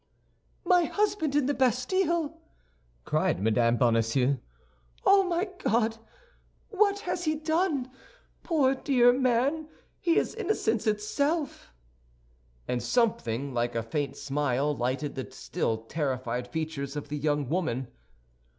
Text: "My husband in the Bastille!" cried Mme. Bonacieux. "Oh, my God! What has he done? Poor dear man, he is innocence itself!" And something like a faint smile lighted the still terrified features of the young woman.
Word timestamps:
"My 0.65 0.85
husband 0.85 1.35
in 1.35 1.45
the 1.45 1.53
Bastille!" 1.53 2.35
cried 3.05 3.39
Mme. 3.39 3.75
Bonacieux. 3.77 4.39
"Oh, 5.05 5.21
my 5.21 5.47
God! 5.59 5.99
What 6.69 7.01
has 7.01 7.25
he 7.25 7.35
done? 7.35 7.91
Poor 8.41 8.73
dear 8.73 9.13
man, 9.13 9.67
he 9.99 10.17
is 10.17 10.33
innocence 10.33 10.87
itself!" 10.87 11.71
And 12.67 12.81
something 12.81 13.53
like 13.53 13.75
a 13.75 13.83
faint 13.83 14.17
smile 14.17 14.75
lighted 14.75 15.13
the 15.13 15.29
still 15.29 15.77
terrified 15.83 16.47
features 16.47 16.95
of 16.95 17.09
the 17.09 17.17
young 17.19 17.47
woman. 17.47 17.87